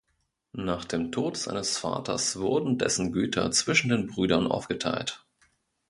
Nach 0.57 0.83
dem 0.83 1.11
Tod 1.11 1.37
seines 1.37 1.77
Vaters 1.77 2.39
wurden 2.39 2.79
dessen 2.79 3.11
Güter 3.11 3.51
zwischen 3.51 3.89
den 3.89 4.07
Brüdern 4.07 4.47
aufgeteilt. 4.47 5.23